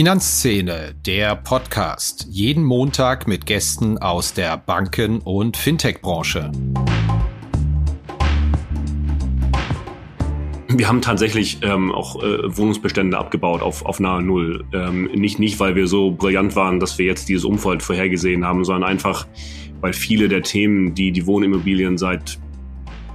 [0.00, 2.26] Finanzszene, der Podcast.
[2.30, 6.50] Jeden Montag mit Gästen aus der Banken- und Fintech-Branche.
[10.68, 14.64] Wir haben tatsächlich ähm, auch äh, Wohnungsbestände abgebaut auf, auf nahe Null.
[14.72, 18.64] Ähm, nicht, nicht, weil wir so brillant waren, dass wir jetzt dieses Umfeld vorhergesehen haben,
[18.64, 19.26] sondern einfach,
[19.82, 22.38] weil viele der Themen, die die Wohnimmobilien seit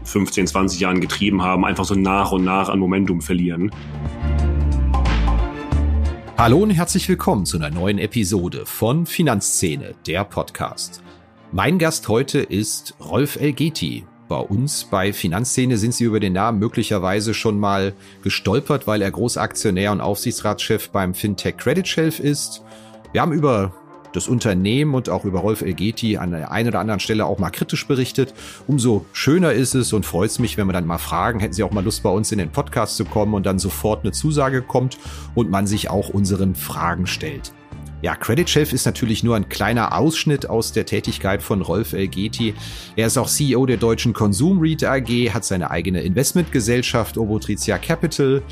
[0.03, 3.71] 15, 20 Jahren getrieben haben, einfach so nach und nach an Momentum verlieren.
[6.37, 11.01] Hallo und herzlich willkommen zu einer neuen Episode von Finanzszene, der Podcast.
[11.53, 14.05] Mein Gast heute ist Rolf Elgeti.
[14.27, 19.11] Bei uns bei Finanzszene sind Sie über den Namen möglicherweise schon mal gestolpert, weil er
[19.11, 22.63] Großaktionär und Aufsichtsratschef beim Fintech Credit Shelf ist.
[23.13, 23.73] Wir haben über
[24.15, 27.49] das Unternehmen und auch über Rolf Elgeti an der einen oder anderen Stelle auch mal
[27.49, 28.33] kritisch berichtet.
[28.67, 31.63] Umso schöner ist es und freut es mich, wenn wir dann mal fragen, hätten Sie
[31.63, 34.61] auch mal Lust bei uns in den Podcast zu kommen und dann sofort eine Zusage
[34.61, 34.97] kommt
[35.35, 37.53] und man sich auch unseren Fragen stellt.
[38.01, 42.53] Ja, Credit Shelf ist natürlich nur ein kleiner Ausschnitt aus der Tätigkeit von Rolf Elgeti.
[42.95, 48.43] Er ist auch CEO der deutschen Konsum REIT AG, hat seine eigene Investmentgesellschaft Obotritia Capital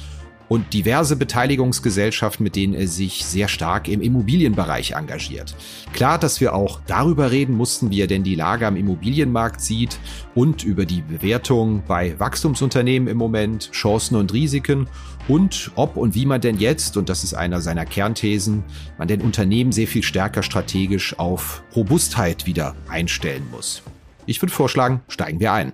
[0.54, 5.56] und diverse Beteiligungsgesellschaften, mit denen er sich sehr stark im Immobilienbereich engagiert.
[5.94, 9.98] Klar, dass wir auch darüber reden mussten, wie er denn die Lage am Immobilienmarkt sieht
[10.36, 14.88] und über die Bewertung bei Wachstumsunternehmen im Moment, Chancen und Risiken
[15.28, 18.64] und ob und wie man denn jetzt, und das ist einer seiner Kernthesen,
[19.00, 23.82] man den Unternehmen sehr viel stärker strategisch auf Robustheit wieder einstellen muss.
[24.28, 25.74] Ich würde vorschlagen, steigen wir ein.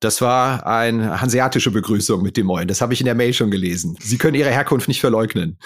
[0.00, 2.68] Das war eine hanseatische Begrüßung mit dem Moin.
[2.68, 3.96] Das habe ich in der Mail schon gelesen.
[3.98, 5.58] Sie können Ihre Herkunft nicht verleugnen.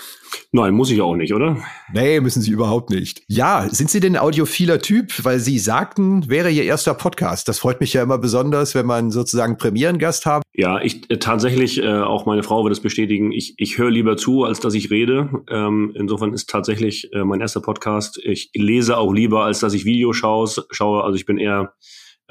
[0.53, 1.57] Nein, muss ich auch nicht, oder?
[1.93, 3.23] Nee, müssen Sie überhaupt nicht.
[3.27, 5.25] Ja, sind Sie denn ein audiophiler Typ?
[5.25, 7.49] Weil Sie sagten, wäre Ihr erster Podcast.
[7.49, 10.45] Das freut mich ja immer besonders, wenn man sozusagen Premierengast hat.
[10.55, 14.17] Ja, ich äh, tatsächlich, äh, auch meine Frau wird es bestätigen, ich, ich höre lieber
[14.17, 15.29] zu, als dass ich rede.
[15.51, 18.21] Ähm, insofern ist tatsächlich äh, mein erster Podcast.
[18.23, 20.49] Ich lese auch lieber, als dass ich Video schaue.
[20.71, 21.03] schaue.
[21.03, 21.73] Also ich bin eher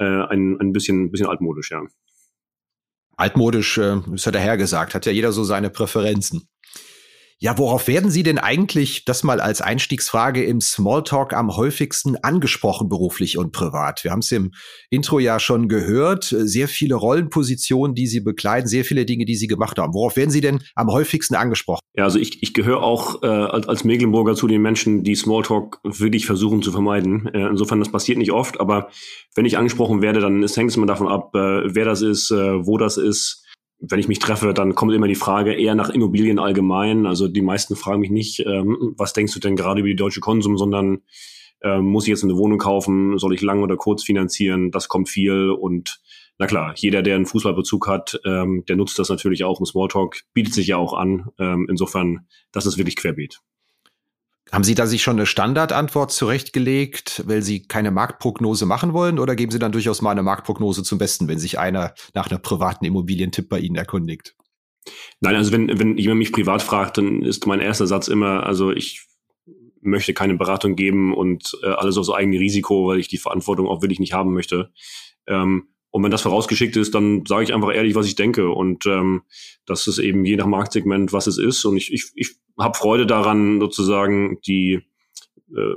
[0.00, 1.82] äh, ein, ein bisschen, bisschen altmodisch, ja.
[3.16, 6.48] Altmodisch äh, ist ja dahergesagt, hat ja jeder so seine Präferenzen.
[7.42, 12.90] Ja, worauf werden Sie denn eigentlich, das mal als Einstiegsfrage im Smalltalk am häufigsten angesprochen,
[12.90, 14.04] beruflich und privat?
[14.04, 14.52] Wir haben es im
[14.90, 19.46] Intro ja schon gehört, sehr viele Rollenpositionen, die Sie bekleiden, sehr viele Dinge, die Sie
[19.46, 19.94] gemacht haben.
[19.94, 21.80] Worauf werden Sie denn am häufigsten angesprochen?
[21.96, 25.80] Ja, also ich, ich gehöre auch äh, als, als Mecklenburger zu den Menschen, die Smalltalk
[25.82, 27.26] wirklich versuchen zu vermeiden.
[27.32, 28.90] Äh, insofern, das passiert nicht oft, aber
[29.34, 32.66] wenn ich angesprochen werde, dann hängt es immer davon ab, äh, wer das ist, äh,
[32.66, 33.46] wo das ist,
[33.80, 37.06] wenn ich mich treffe, dann kommt immer die Frage eher nach Immobilien allgemein.
[37.06, 40.20] Also die meisten fragen mich nicht, ähm, was denkst du denn gerade über die deutsche
[40.20, 41.02] Konsum, sondern
[41.62, 44.70] ähm, muss ich jetzt eine Wohnung kaufen, soll ich lang oder kurz finanzieren?
[44.70, 46.00] Das kommt viel und
[46.38, 50.22] na klar, jeder, der einen Fußballbezug hat, ähm, der nutzt das natürlich auch im Smalltalk,
[50.32, 51.28] bietet sich ja auch an.
[51.38, 53.40] Ähm, insofern, das ist wirklich querbeet.
[54.52, 59.36] Haben Sie da sich schon eine Standardantwort zurechtgelegt, weil Sie keine Marktprognose machen wollen, oder
[59.36, 62.84] geben Sie dann durchaus mal eine Marktprognose zum Besten, wenn sich einer nach einer privaten
[62.84, 64.34] Immobilientipp bei Ihnen erkundigt?
[65.20, 68.72] Nein, also wenn, wenn jemand mich privat fragt, dann ist mein erster Satz immer, also
[68.72, 69.06] ich
[69.82, 73.66] möchte keine Beratung geben und äh, alles auf so eigene Risiko, weil ich die Verantwortung
[73.66, 74.72] auch wirklich nicht haben möchte.
[75.26, 78.50] Ähm, und wenn das vorausgeschickt ist, dann sage ich einfach ehrlich, was ich denke.
[78.50, 79.22] Und ähm,
[79.66, 81.64] das ist eben je nach Marktsegment, was es ist.
[81.64, 84.80] Und ich, ich, ich habe Freude daran, sozusagen die
[85.54, 85.74] äh,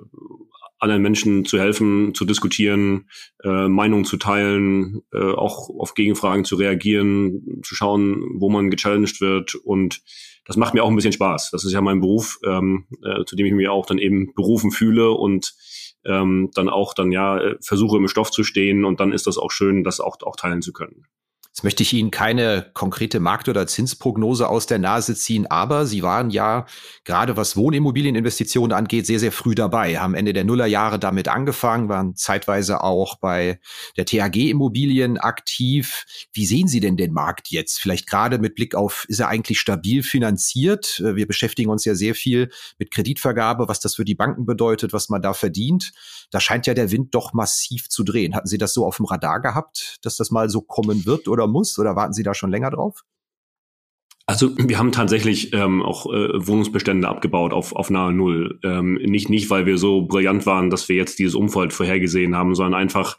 [0.83, 3.09] anderen Menschen zu helfen, zu diskutieren,
[3.43, 9.21] äh, Meinungen zu teilen, äh, auch auf Gegenfragen zu reagieren, zu schauen, wo man gechallenged
[9.21, 9.55] wird.
[9.55, 10.01] Und
[10.45, 11.51] das macht mir auch ein bisschen Spaß.
[11.51, 14.71] Das ist ja mein Beruf, ähm, äh, zu dem ich mich auch dann eben berufen
[14.71, 15.53] fühle und
[16.05, 19.51] ähm, dann auch dann ja versuche im Stoff zu stehen und dann ist das auch
[19.51, 21.05] schön, das auch, auch teilen zu können.
[21.55, 26.01] Jetzt möchte ich Ihnen keine konkrete Markt- oder Zinsprognose aus der Nase ziehen, aber Sie
[26.01, 26.65] waren ja
[27.03, 32.15] gerade was Wohnimmobilieninvestitionen angeht, sehr, sehr früh dabei, haben Ende der Nullerjahre damit angefangen, waren
[32.15, 33.59] zeitweise auch bei
[33.97, 36.05] der THG Immobilien aktiv.
[36.33, 37.79] Wie sehen Sie denn den Markt jetzt?
[37.79, 41.03] Vielleicht gerade mit Blick auf, ist er eigentlich stabil finanziert?
[41.05, 42.49] Wir beschäftigen uns ja sehr viel
[42.79, 45.91] mit Kreditvergabe, was das für die Banken bedeutet, was man da verdient.
[46.31, 48.33] Da scheint ja der Wind doch massiv zu drehen.
[48.33, 51.27] Hatten Sie das so auf dem Radar gehabt, dass das mal so kommen wird?
[51.27, 51.77] Oder oder muss?
[51.77, 53.03] Oder warten Sie da schon länger drauf?
[54.25, 58.59] Also wir haben tatsächlich ähm, auch äh, Wohnungsbestände abgebaut auf, auf nahe Null.
[58.63, 62.55] Ähm, nicht, nicht, weil wir so brillant waren, dass wir jetzt dieses Umfeld vorhergesehen haben,
[62.55, 63.17] sondern einfach,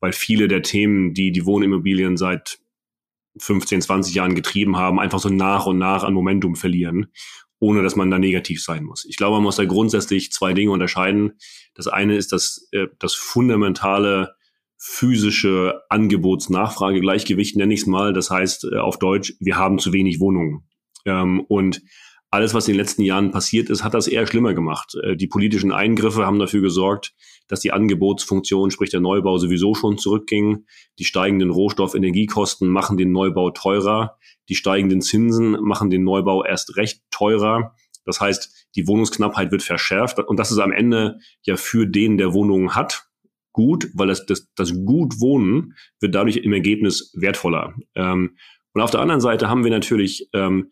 [0.00, 2.58] weil viele der Themen, die die Wohnimmobilien seit
[3.38, 7.06] 15, 20 Jahren getrieben haben, einfach so nach und nach an Momentum verlieren,
[7.58, 9.06] ohne dass man da negativ sein muss.
[9.06, 11.38] Ich glaube, man muss da grundsätzlich zwei Dinge unterscheiden.
[11.74, 14.34] Das eine ist das, äh, das fundamentale
[14.84, 18.12] physische Angebots-Nachfrage-Gleichgewicht, nenne ich es mal.
[18.12, 20.68] Das heißt äh, auf Deutsch, wir haben zu wenig Wohnungen.
[21.06, 21.82] Ähm, und
[22.30, 24.96] alles, was in den letzten Jahren passiert ist, hat das eher schlimmer gemacht.
[25.04, 27.14] Äh, die politischen Eingriffe haben dafür gesorgt,
[27.46, 30.64] dass die Angebotsfunktion, sprich der Neubau, sowieso schon zurückging.
[30.98, 34.18] Die steigenden Rohstoff-Energiekosten machen den Neubau teurer.
[34.48, 37.76] Die steigenden Zinsen machen den Neubau erst recht teurer.
[38.04, 40.18] Das heißt, die Wohnungsknappheit wird verschärft.
[40.18, 43.11] Und das ist am Ende ja für den, der Wohnungen hat,
[43.52, 47.74] gut, weil das, das, das gut Wohnen wird dadurch im Ergebnis wertvoller.
[47.94, 48.36] Ähm,
[48.74, 50.70] und auf der anderen Seite haben wir natürlich ähm,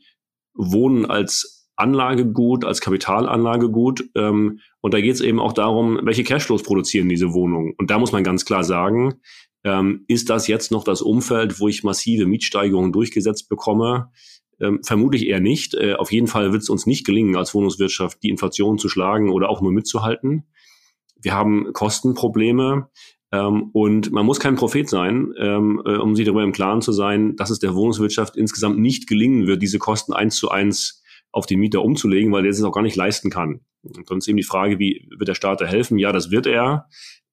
[0.55, 4.05] Wohnen als Anlagegut, als Kapitalanlagegut.
[4.15, 7.75] Ähm, und da geht es eben auch darum, welche Cashflows produzieren diese Wohnungen.
[7.79, 9.15] Und da muss man ganz klar sagen,
[9.65, 14.11] ähm, ist das jetzt noch das Umfeld, wo ich massive Mietsteigerungen durchgesetzt bekomme?
[14.59, 15.75] Ähm, vermutlich eher nicht.
[15.75, 19.31] Äh, auf jeden Fall wird es uns nicht gelingen, als Wohnungswirtschaft die Inflation zu schlagen
[19.31, 20.47] oder auch nur mitzuhalten
[21.23, 22.89] wir haben Kostenprobleme.
[23.33, 26.93] Ähm, und man muss kein Prophet sein, ähm, äh, um sich darüber im Klaren zu
[26.93, 31.03] sein, dass es der Wohnungswirtschaft insgesamt nicht gelingen wird, diese Kosten eins zu eins
[31.33, 33.61] auf den Mieter umzulegen, weil der es auch gar nicht leisten kann.
[33.83, 35.99] Und ist eben die Frage, wie wird der Staat da helfen?
[35.99, 36.89] Ja, das wird er.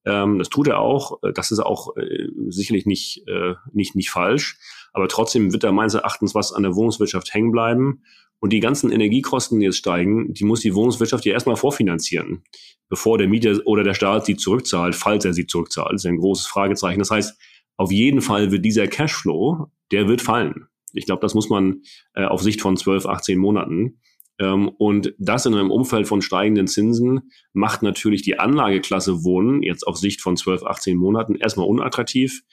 [0.05, 1.19] Ähm, das tut er auch.
[1.33, 4.59] Das ist auch äh, sicherlich nicht, äh, nicht, nicht falsch.
[4.93, 8.03] Aber trotzdem wird da meines Erachtens was an der Wohnungswirtschaft hängen bleiben.
[8.39, 12.43] Und die ganzen Energiekosten, die jetzt steigen, die muss die Wohnungswirtschaft ja erstmal vorfinanzieren,
[12.87, 15.93] bevor der Mieter oder der Staat sie zurückzahlt, falls er sie zurückzahlt.
[15.93, 16.99] Das ist ein großes Fragezeichen.
[16.99, 17.37] Das heißt,
[17.77, 20.67] auf jeden Fall wird dieser Cashflow, der wird fallen.
[20.93, 21.81] Ich glaube, das muss man
[22.13, 23.99] äh, auf Sicht von 12, 18 Monaten.
[24.39, 29.85] Ähm, und das in einem Umfeld von steigenden Zinsen macht natürlich die Anlageklasse Wohnen jetzt
[29.85, 32.43] auf Sicht von 12, 18 Monaten erstmal unattraktiv.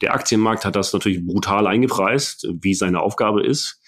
[0.00, 3.80] Der Aktienmarkt hat das natürlich brutal eingepreist, wie seine Aufgabe ist.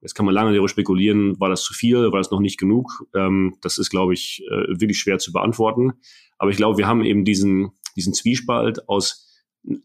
[0.00, 3.06] Jetzt kann man lange darüber spekulieren, war das zu viel, war das noch nicht genug?
[3.14, 5.94] Ähm, das ist, glaube ich, äh, wirklich schwer zu beantworten.
[6.38, 9.26] Aber ich glaube, wir haben eben diesen, diesen Zwiespalt aus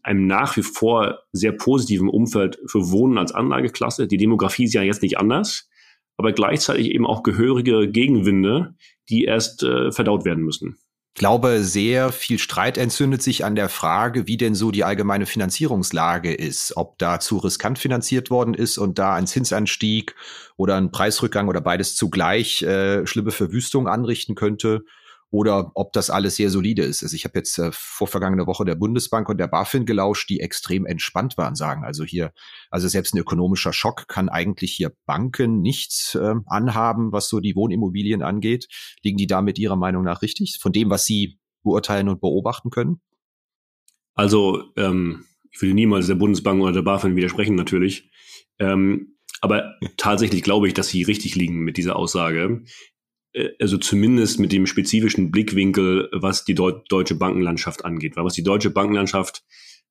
[0.02, 4.06] einem nach wie vor sehr positiven Umfeld für Wohnen als Anlageklasse.
[4.06, 5.68] Die Demografie ist ja jetzt nicht anders,
[6.16, 8.74] aber gleichzeitig eben auch gehörige Gegenwinde,
[9.08, 10.78] die erst äh, verdaut werden müssen.
[11.14, 15.26] Ich glaube, sehr viel Streit entzündet sich an der Frage, wie denn so die allgemeine
[15.26, 20.14] Finanzierungslage ist, ob da zu riskant finanziert worden ist und da ein Zinsanstieg
[20.56, 24.84] oder ein Preisrückgang oder beides zugleich äh, schlimme Verwüstung anrichten könnte
[25.32, 27.02] oder ob das alles sehr solide ist.
[27.02, 30.40] Also ich habe jetzt äh, vor vergangene Woche der Bundesbank und der BaFin gelauscht, die
[30.40, 32.32] extrem entspannt waren, sagen also hier,
[32.70, 37.56] also selbst ein ökonomischer Schock kann eigentlich hier Banken nichts äh, anhaben, was so die
[37.56, 38.68] Wohnimmobilien angeht.
[39.02, 43.00] Liegen die damit Ihrer Meinung nach richtig, von dem, was Sie beurteilen und beobachten können?
[44.14, 48.10] Also ähm, ich will niemals der Bundesbank oder der BaFin widersprechen natürlich.
[48.58, 52.62] Ähm, aber tatsächlich glaube ich, dass sie richtig liegen mit dieser Aussage.
[53.32, 58.16] Äh, also zumindest mit dem spezifischen Blickwinkel, was die Deu deutsche Bankenlandschaft angeht.
[58.16, 59.44] Weil was die deutsche Bankenlandschaft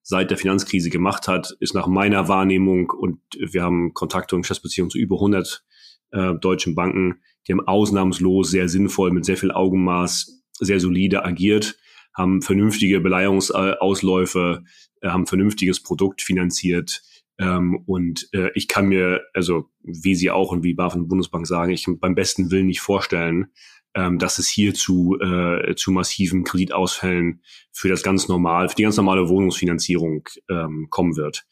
[0.03, 4.89] seit der Finanzkrise gemacht hat, ist nach meiner Wahrnehmung, und wir haben Kontakte und Geschäftsbeziehungen
[4.89, 5.63] zu über 100
[6.11, 11.77] äh, deutschen Banken, die haben ausnahmslos sehr sinnvoll, mit sehr viel Augenmaß, sehr solide agiert,
[12.15, 14.63] haben vernünftige Beleihungsausläufe,
[15.01, 17.01] äh, haben vernünftiges Produkt finanziert,
[17.39, 21.47] ähm, und äh, ich kann mir, also wie Sie auch und wie BaFin und Bundesbank
[21.47, 23.47] sagen, ich beim besten Willen nicht vorstellen,
[23.93, 28.83] ähm, dass es hier zu, äh, zu massiven Kreditausfällen für das ganz normal, für die
[28.83, 31.45] ganz normale Wohnungsfinanzierung ähm, kommen wird.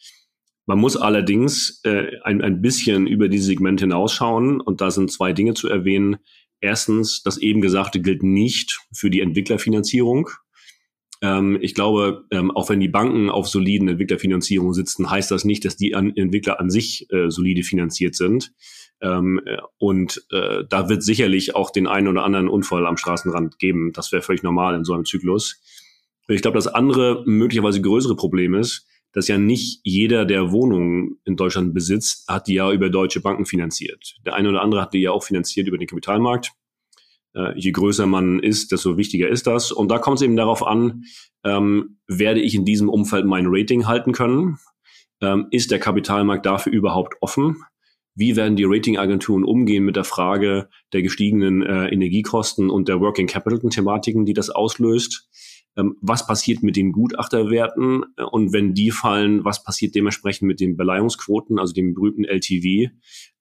[0.65, 5.33] Man muss allerdings äh, ein, ein bisschen über diese Segmente hinausschauen und da sind zwei
[5.33, 6.17] Dinge zu erwähnen.
[6.61, 10.29] erstens, das eben Gesagte gilt nicht für die Entwicklerfinanzierung.
[11.21, 15.65] Ähm, ich glaube, ähm, auch wenn die Banken auf soliden Entwicklerfinanzierung sitzen, heißt das nicht,
[15.65, 18.53] dass die Entwickler an sich äh, solide finanziert sind.
[19.01, 23.59] Ähm, äh, und äh, da wird sicherlich auch den einen oder anderen Unfall am Straßenrand
[23.59, 23.91] geben.
[23.93, 25.61] Das wäre völlig normal in so einem Zyklus.
[26.27, 31.35] Ich glaube, das andere möglicherweise größere Problem ist, dass ja nicht jeder, der Wohnungen in
[31.35, 34.17] Deutschland besitzt, hat die ja über deutsche Banken finanziert.
[34.25, 36.51] Der eine oder andere hat die ja auch finanziert über den Kapitalmarkt.
[37.35, 39.71] Äh, je größer man ist, desto wichtiger ist das.
[39.71, 41.03] Und da kommt es eben darauf an,
[41.43, 44.57] ähm, werde ich in diesem Umfeld mein Rating halten können?
[45.21, 47.63] Ähm, ist der Kapitalmarkt dafür überhaupt offen?
[48.15, 53.27] Wie werden die Ratingagenturen umgehen mit der Frage der gestiegenen äh, Energiekosten und der Working
[53.27, 55.29] Capital-Thematiken, die das auslöst?
[55.77, 60.75] Ähm, was passiert mit den Gutachterwerten und wenn die fallen, was passiert dementsprechend mit den
[60.75, 62.91] Beleihungsquoten, also dem berühmten LTV?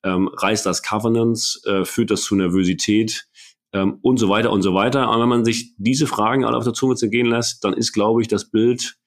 [0.04, 1.62] Ähm, reißt das Covenants?
[1.64, 3.27] Äh, führt das zu Nervosität?
[3.72, 5.08] Ähm, und so weiter und so weiter.
[5.08, 8.22] Aber wenn man sich diese Fragen alle auf der Zunge zergehen lässt, dann ist, glaube
[8.22, 8.98] ich, das Bild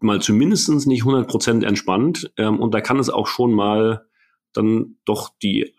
[0.00, 2.32] mal zumindestens nicht 100% entspannt.
[2.36, 4.06] Ähm, und da kann es auch schon mal
[4.52, 5.74] dann doch die,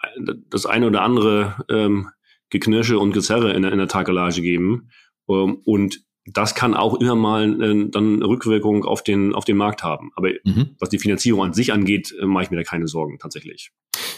[0.49, 2.09] das eine oder andere ähm,
[2.49, 4.89] Geknirsche und Gezerre in der, in der Takelage geben.
[5.29, 9.83] Ähm, und das kann auch immer mal äh, dann Rückwirkung auf den, auf den Markt
[9.83, 10.11] haben.
[10.15, 10.75] Aber mhm.
[10.79, 13.71] was die Finanzierung an sich angeht, äh, mache ich mir da keine Sorgen tatsächlich.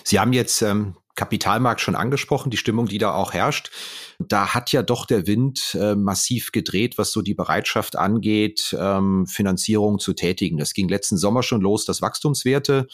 [0.04, 3.72] Sie haben jetzt ähm, Kapitalmarkt schon angesprochen, die Stimmung, die da auch herrscht.
[4.20, 9.28] Da hat ja doch der Wind äh, massiv gedreht, was so die Bereitschaft angeht, ähm,
[9.28, 10.58] Finanzierung zu tätigen.
[10.58, 12.88] Das ging letzten Sommer schon los, dass Wachstumswerte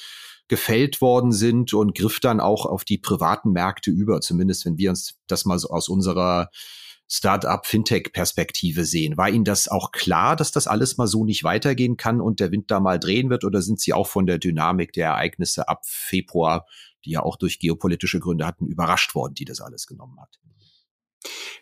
[0.48, 4.90] gefällt worden sind und griff dann auch auf die privaten Märkte über, zumindest wenn wir
[4.90, 6.50] uns das mal so aus unserer
[7.10, 9.18] Startup-Fintech-Perspektive sehen.
[9.18, 12.52] War Ihnen das auch klar, dass das alles mal so nicht weitergehen kann und der
[12.52, 13.44] Wind da mal drehen wird?
[13.44, 16.66] Oder sind Sie auch von der Dynamik der Ereignisse ab Februar,
[17.06, 20.40] die ja auch durch geopolitische Gründe hatten, überrascht worden, die das alles genommen hat?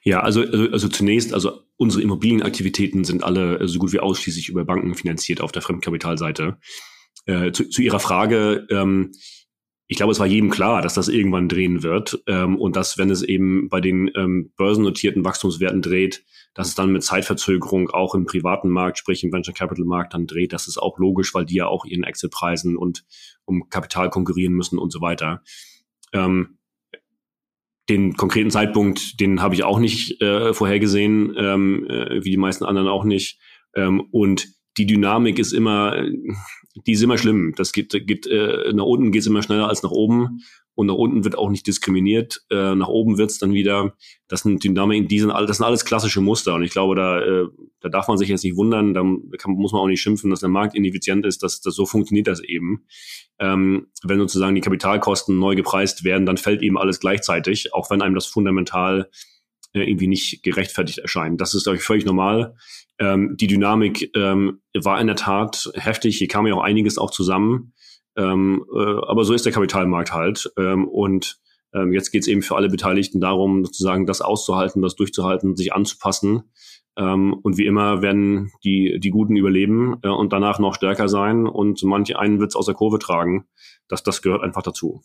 [0.04, 4.66] Ja, also, also, also zunächst, also unsere Immobilienaktivitäten sind alle so gut wie ausschließlich über
[4.66, 6.58] Banken finanziert auf der Fremdkapitalseite.
[7.26, 9.12] Äh, zu, zu Ihrer Frage, ähm,
[9.92, 13.10] ich glaube, es war jedem klar, dass das irgendwann drehen wird ähm, und dass, wenn
[13.10, 18.24] es eben bei den ähm, börsennotierten Wachstumswerten dreht, dass es dann mit Zeitverzögerung auch im
[18.24, 20.54] privaten Markt, sprich im Venture Capital Markt dann dreht.
[20.54, 23.04] Das ist auch logisch, weil die ja auch ihren Exit-Preisen und
[23.44, 25.44] um Kapital konkurrieren müssen und so weiter.
[26.14, 26.58] Ähm,
[27.90, 32.64] den konkreten Zeitpunkt, den habe ich auch nicht äh, vorhergesehen, ähm, äh, wie die meisten
[32.64, 33.42] anderen auch nicht.
[33.76, 34.48] Ähm, und
[34.78, 35.96] die Dynamik ist immer,
[36.86, 37.54] die ist immer schlimm.
[37.58, 40.42] Das geht, geht äh, nach unten geht es immer schneller als nach oben
[40.76, 42.44] und nach unten wird auch nicht diskriminiert.
[42.50, 43.94] Äh, nach oben wird's dann wieder,
[44.28, 47.20] das sind Dynamiken, die sind, all, das sind alles klassische Muster und ich glaube, da,
[47.20, 47.48] äh,
[47.82, 49.02] da darf man sich jetzt nicht wundern, da
[49.38, 52.28] kann, muss man auch nicht schimpfen, dass der Markt ineffizient ist, dass, dass so funktioniert
[52.28, 52.86] das eben.
[53.40, 58.02] Ähm, wenn sozusagen die Kapitalkosten neu gepreist werden, dann fällt eben alles gleichzeitig, auch wenn
[58.02, 59.10] einem das fundamental
[59.74, 61.40] äh, irgendwie nicht gerechtfertigt erscheint.
[61.40, 62.56] Das ist, glaube ich, völlig normal.
[63.02, 66.18] Ähm, die Dynamik ähm, war in der Tat heftig.
[66.18, 67.74] Hier kam ja auch einiges auch zusammen.
[68.16, 70.54] Ähm, äh, aber so ist der Kapitalmarkt halt.
[70.58, 71.40] Ähm, und
[71.74, 75.74] ähm, jetzt geht es eben für alle Beteiligten darum, sozusagen das auszuhalten, das durchzuhalten, sich
[75.74, 76.44] anzupassen.
[76.96, 81.48] Ähm, und wie immer werden die, die Guten überleben äh, und danach noch stärker sein
[81.48, 83.48] und manche einen wird es aus der Kurve tragen.
[83.88, 85.02] Das, das gehört einfach dazu.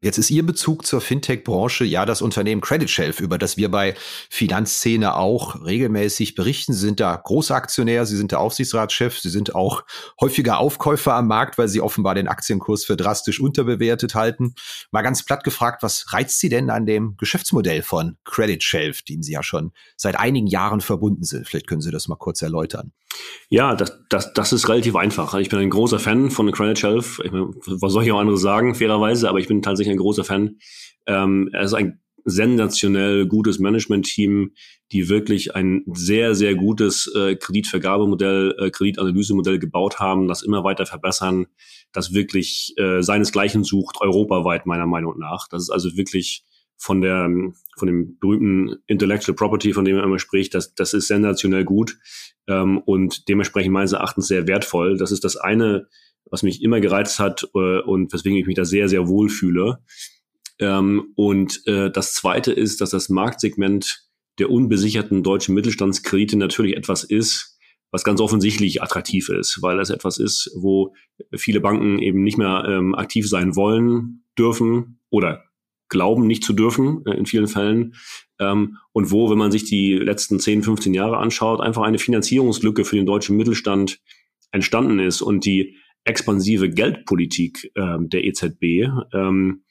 [0.00, 3.96] Jetzt ist Ihr Bezug zur Fintech-Branche ja das Unternehmen Credit Shelf, über das wir bei
[4.30, 6.72] Finanzszene auch regelmäßig berichten.
[6.72, 9.82] Sie sind da großer Aktionär, Sie sind der Aufsichtsratschef, Sie sind auch
[10.20, 14.54] häufiger Aufkäufer am Markt, weil Sie offenbar den Aktienkurs für drastisch unterbewertet halten.
[14.92, 19.24] Mal ganz platt gefragt, was reizt Sie denn an dem Geschäftsmodell von Credit Shelf, dem
[19.24, 21.48] Sie ja schon seit einigen Jahren verbunden sind?
[21.48, 22.92] Vielleicht können Sie das mal kurz erläutern.
[23.50, 25.34] Ja, das, das, das ist relativ einfach.
[25.34, 27.20] Ich bin ein großer Fan von Credit Shelf.
[27.24, 30.24] Ich meine, was soll ich auch anderes sagen, fairerweise, aber ich bin tatsächlich ein großer
[30.24, 30.58] Fan.
[31.06, 34.52] Ähm, er ist ein sensationell gutes Management-Team,
[34.92, 40.84] die wirklich ein sehr, sehr gutes äh, Kreditvergabemodell, äh, Kreditanalysemodell gebaut haben, das immer weiter
[40.86, 41.46] verbessern,
[41.92, 45.48] das wirklich äh, seinesgleichen sucht, europaweit meiner Meinung nach.
[45.48, 46.44] Das ist also wirklich
[46.76, 47.28] von der
[47.78, 51.98] von dem berühmten Intellectual Property, von dem er immer spricht, das, das ist sensationell gut
[52.46, 54.96] ähm, und dementsprechend meines Erachtens sehr wertvoll.
[54.96, 55.88] Das ist das eine,
[56.30, 59.78] was mich immer gereizt hat äh, und weswegen ich mich da sehr, sehr wohl fühle.
[60.58, 64.04] Ähm, und äh, das zweite ist, dass das Marktsegment
[64.38, 67.58] der unbesicherten deutschen Mittelstandskredite natürlich etwas ist,
[67.90, 70.94] was ganz offensichtlich attraktiv ist, weil das etwas ist, wo
[71.34, 75.44] viele Banken eben nicht mehr ähm, aktiv sein wollen, dürfen oder
[75.88, 77.94] glauben nicht zu dürfen äh, in vielen Fällen.
[78.38, 82.84] Ähm, und wo, wenn man sich die letzten 10, 15 Jahre anschaut, einfach eine Finanzierungslücke
[82.84, 84.00] für den deutschen Mittelstand
[84.50, 89.62] entstanden ist und die expansive Geldpolitik ähm, der EZB ähm,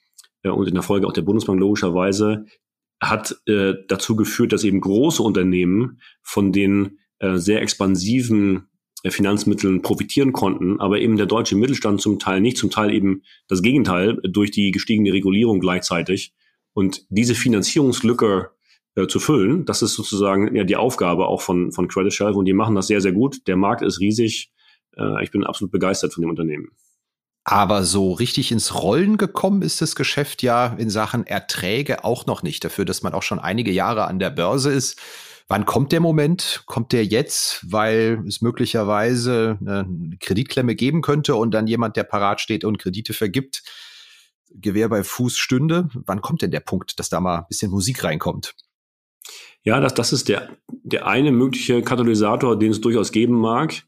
[0.42, 2.46] äh, und in der Folge auch der Bundesbank logischerweise
[3.00, 8.68] hat äh, dazu geführt, dass eben große Unternehmen von den äh, sehr expansiven
[9.04, 13.62] Finanzmitteln profitieren konnten, aber eben der deutsche Mittelstand zum Teil nicht, zum Teil eben das
[13.62, 16.32] Gegenteil durch die gestiegene Regulierung gleichzeitig.
[16.72, 18.50] Und diese Finanzierungslücke
[18.96, 22.44] äh, zu füllen, das ist sozusagen ja die Aufgabe auch von, von Credit Shelf und
[22.44, 23.46] die machen das sehr, sehr gut.
[23.46, 24.50] Der Markt ist riesig.
[24.96, 26.70] Äh, ich bin absolut begeistert von dem Unternehmen.
[27.44, 32.42] Aber so richtig ins Rollen gekommen ist das Geschäft ja in Sachen Erträge auch noch
[32.42, 32.62] nicht.
[32.62, 35.00] Dafür, dass man auch schon einige Jahre an der Börse ist.
[35.48, 36.62] Wann kommt der Moment?
[36.66, 42.40] Kommt der jetzt, weil es möglicherweise eine Kreditklemme geben könnte und dann jemand, der parat
[42.40, 43.62] steht und Kredite vergibt,
[44.50, 45.88] Gewehr bei Fuß stünde?
[45.94, 48.54] Wann kommt denn der Punkt, dass da mal ein bisschen Musik reinkommt?
[49.62, 53.82] Ja, das, das ist der, der eine mögliche Katalysator, den es durchaus geben mag.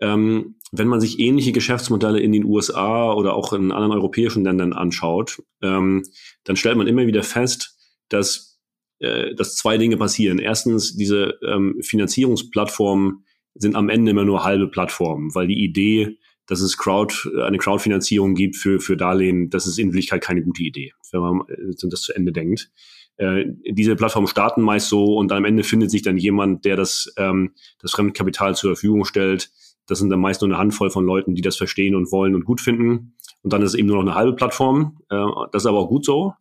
[0.00, 4.72] Ähm, wenn man sich ähnliche Geschäftsmodelle in den USA oder auch in anderen europäischen Ländern
[4.72, 6.04] anschaut, ähm,
[6.44, 7.76] dann stellt man immer wieder fest,
[8.08, 8.55] dass,
[8.98, 10.38] äh, dass zwei Dinge passieren.
[10.38, 13.24] Erstens, diese ähm, Finanzierungsplattformen
[13.54, 18.34] sind am Ende immer nur halbe Plattformen, weil die Idee, dass es Crowd, eine Crowdfinanzierung
[18.34, 22.02] gibt für, für Darlehen, das ist in Wirklichkeit keine gute Idee, wenn man äh, das
[22.02, 22.70] zu Ende denkt.
[23.16, 27.12] Äh, diese Plattformen starten meist so und am Ende findet sich dann jemand, der das,
[27.16, 29.50] ähm, das Fremdkapital zur Verfügung stellt,
[29.86, 32.44] das sind dann meist nur eine Handvoll von Leuten, die das verstehen und wollen und
[32.44, 33.14] gut finden.
[33.42, 34.98] Und dann ist es eben nur noch eine halbe Plattform.
[35.08, 36.34] Äh, das ist aber auch gut so.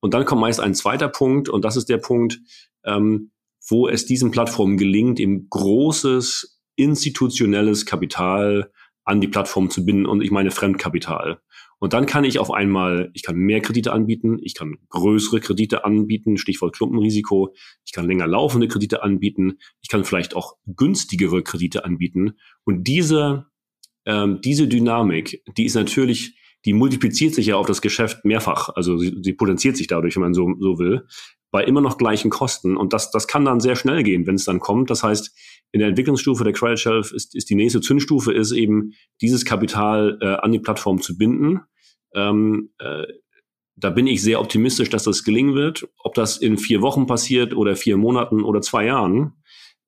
[0.00, 2.40] Und dann kommt meist ein zweiter Punkt, und das ist der Punkt,
[2.84, 3.30] ähm,
[3.68, 8.70] wo es diesen Plattformen gelingt, eben großes institutionelles Kapital
[9.04, 11.40] an die Plattform zu binden und ich meine Fremdkapital.
[11.80, 15.84] Und dann kann ich auf einmal, ich kann mehr Kredite anbieten, ich kann größere Kredite
[15.84, 21.84] anbieten, Stichwort Klumpenrisiko, ich kann länger laufende Kredite anbieten, ich kann vielleicht auch günstigere Kredite
[21.84, 22.32] anbieten.
[22.64, 23.46] Und diese,
[24.06, 26.37] ähm, diese Dynamik, die ist natürlich,
[26.68, 28.68] die multipliziert sich ja auf das Geschäft mehrfach.
[28.74, 31.06] Also sie, sie potenziert sich dadurch, wenn man so, so will,
[31.50, 32.76] bei immer noch gleichen Kosten.
[32.76, 34.90] Und das, das kann dann sehr schnell gehen, wenn es dann kommt.
[34.90, 35.34] Das heißt,
[35.72, 40.18] in der Entwicklungsstufe der Credit Shelf ist, ist die nächste Zündstufe ist eben dieses Kapital
[40.20, 41.60] äh, an die Plattform zu binden.
[42.14, 43.04] Ähm, äh,
[43.76, 45.88] da bin ich sehr optimistisch, dass das gelingen wird.
[45.96, 49.32] Ob das in vier Wochen passiert oder vier Monaten oder zwei Jahren,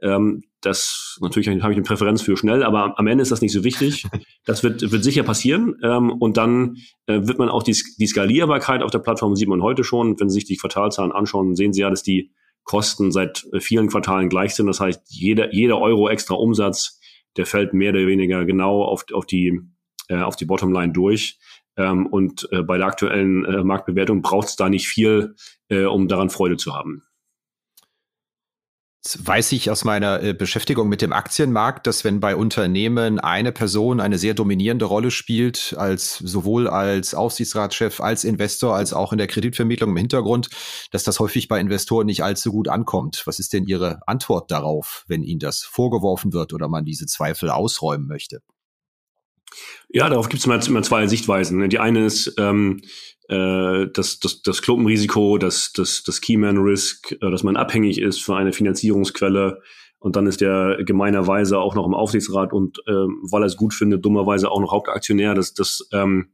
[0.00, 3.52] ähm, das natürlich habe ich eine Präferenz für schnell, aber am Ende ist das nicht
[3.52, 4.06] so wichtig.
[4.46, 5.76] Das wird, wird sicher passieren.
[5.82, 9.62] Ähm, und dann äh, wird man auch die, die Skalierbarkeit auf der Plattform sieht man
[9.62, 10.18] heute schon.
[10.18, 12.32] Wenn Sie sich die Quartalzahlen anschauen, sehen Sie ja, dass die
[12.64, 14.66] Kosten seit vielen Quartalen gleich sind.
[14.66, 17.00] Das heißt, jeder, jeder Euro extra Umsatz,
[17.36, 19.60] der fällt mehr oder weniger genau auf, auf die,
[20.08, 21.38] äh, auf die Bottomline durch.
[21.76, 25.34] Ähm, und äh, bei der aktuellen äh, Marktbewertung braucht es da nicht viel,
[25.68, 27.02] äh, um daran Freude zu haben.
[29.02, 33.98] Weiß ich aus meiner äh, Beschäftigung mit dem Aktienmarkt, dass wenn bei Unternehmen eine Person
[33.98, 39.26] eine sehr dominierende Rolle spielt, als sowohl als Aufsichtsratschef, als Investor, als auch in der
[39.26, 40.50] Kreditvermittlung im Hintergrund,
[40.90, 43.22] dass das häufig bei Investoren nicht allzu gut ankommt.
[43.24, 47.48] Was ist denn Ihre Antwort darauf, wenn Ihnen das vorgeworfen wird oder man diese Zweifel
[47.48, 48.42] ausräumen möchte?
[49.88, 51.68] Ja, darauf gibt es immer, immer, zwei Sichtweisen.
[51.68, 52.80] Die eine ist ähm,
[53.28, 58.36] äh, das, das, das Klumpenrisiko, das, das, das Keyman-Risk, äh, dass man abhängig ist für
[58.36, 59.60] eine Finanzierungsquelle.
[59.98, 63.74] Und dann ist der gemeinerweise auch noch im Aufsichtsrat und äh, weil er es gut
[63.74, 66.30] findet, dummerweise auch noch Hauptaktionär, dass das ähm,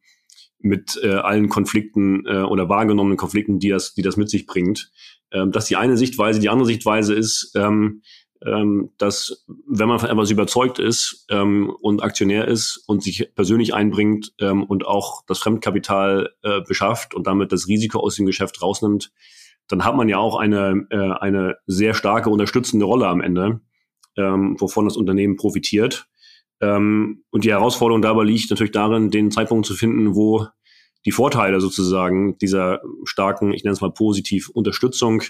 [0.60, 4.90] mit äh, allen Konflikten äh, oder wahrgenommenen Konflikten, die das, die das mit sich bringt.
[5.32, 6.40] Ähm, das ist die eine Sichtweise.
[6.40, 8.02] Die andere Sichtweise ist, ähm,
[8.44, 13.74] ähm, dass wenn man von etwas überzeugt ist ähm, und Aktionär ist und sich persönlich
[13.74, 18.62] einbringt ähm, und auch das Fremdkapital äh, beschafft und damit das Risiko aus dem Geschäft
[18.62, 19.12] rausnimmt,
[19.68, 23.60] dann hat man ja auch eine, äh, eine sehr starke unterstützende Rolle am Ende,
[24.16, 26.08] ähm, wovon das Unternehmen profitiert.
[26.60, 30.46] Ähm, und die Herausforderung dabei liegt natürlich darin, den Zeitpunkt zu finden, wo
[31.04, 35.22] die Vorteile sozusagen dieser starken, ich nenne es mal positiv, Unterstützung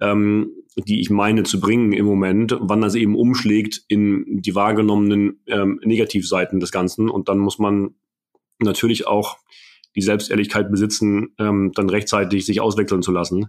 [0.00, 0.52] ähm,
[0.86, 5.80] die ich meine zu bringen im Moment, wann das eben umschlägt in die wahrgenommenen ähm,
[5.84, 7.08] Negativseiten des Ganzen.
[7.08, 7.94] Und dann muss man
[8.60, 9.38] natürlich auch
[9.96, 13.48] die Selbstehrlichkeit besitzen, ähm, dann rechtzeitig sich auswechseln zu lassen.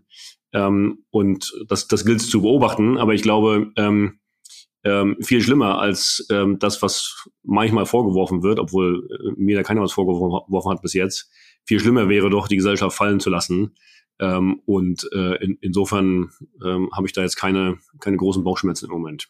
[0.53, 2.97] Ähm, und das, das gilt zu beobachten.
[2.97, 4.19] Aber ich glaube, ähm,
[4.83, 9.81] ähm, viel schlimmer als ähm, das, was manchmal vorgeworfen wird, obwohl äh, mir da keiner
[9.81, 11.29] was vorgeworfen hat bis jetzt.
[11.65, 13.75] Viel schlimmer wäre doch, die Gesellschaft fallen zu lassen
[14.19, 16.31] ähm, und äh, in, insofern
[16.63, 19.29] ähm, habe ich da jetzt keine, keine großen Bauchschmerzen im Moment.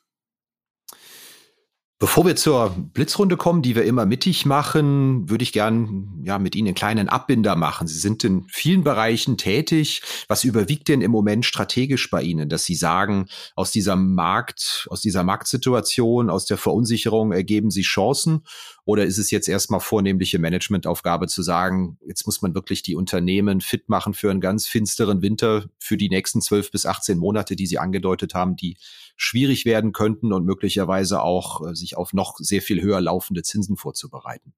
[2.01, 6.55] Bevor wir zur Blitzrunde kommen, die wir immer mittig machen, würde ich gern ja mit
[6.55, 7.87] Ihnen einen kleinen Abbinder machen.
[7.87, 10.01] Sie sind in vielen Bereichen tätig.
[10.29, 15.01] Was überwiegt denn im Moment strategisch bei Ihnen, dass Sie sagen, aus dieser Markt, aus
[15.01, 18.45] dieser Marktsituation, aus der Verunsicherung ergeben sich Chancen?
[18.89, 23.61] Oder ist es jetzt erstmal vornehmliche Managementaufgabe zu sagen, jetzt muss man wirklich die Unternehmen
[23.61, 27.67] fit machen für einen ganz finsteren Winter, für die nächsten zwölf bis 18 Monate, die
[27.67, 28.77] Sie angedeutet haben, die
[29.15, 33.77] schwierig werden könnten und möglicherweise auch äh, sich auf noch sehr viel höher laufende Zinsen
[33.77, 34.55] vorzubereiten?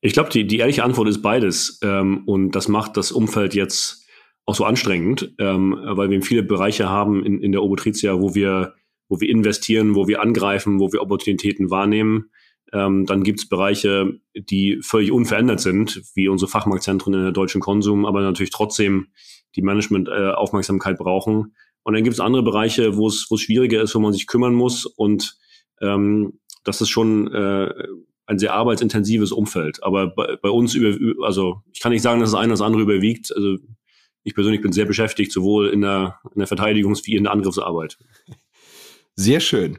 [0.00, 1.80] Ich glaube, die, die ehrliche Antwort ist beides.
[1.82, 4.06] Ähm, und das macht das Umfeld jetzt
[4.44, 8.76] auch so anstrengend, ähm, weil wir viele Bereiche haben in, in der Obotritia, wo wir,
[9.08, 12.30] wo wir investieren, wo wir angreifen, wo wir Opportunitäten wahrnehmen.
[12.72, 17.60] Ähm, dann gibt es Bereiche, die völlig unverändert sind, wie unsere Fachmarktzentren in der deutschen
[17.60, 19.08] Konsum, aber natürlich trotzdem
[19.56, 21.54] die Management-Aufmerksamkeit äh, brauchen.
[21.82, 24.84] Und dann gibt es andere Bereiche, wo es schwieriger ist, wo man sich kümmern muss.
[24.84, 25.38] Und
[25.80, 27.72] ähm, das ist schon äh,
[28.26, 29.82] ein sehr arbeitsintensives Umfeld.
[29.82, 32.82] Aber bei, bei uns über, also ich kann nicht sagen, dass das eine das andere
[32.82, 33.34] überwiegt.
[33.34, 33.56] Also
[34.22, 37.96] ich persönlich bin sehr beschäftigt, sowohl in der, in der Verteidigungs- wie in der Angriffsarbeit.
[39.16, 39.78] Sehr schön.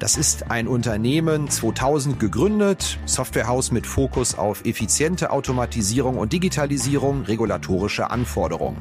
[0.00, 8.10] Das ist ein Unternehmen 2000 gegründet, Softwarehaus mit Fokus auf effiziente Automatisierung und Digitalisierung regulatorischer
[8.10, 8.78] Anforderungen.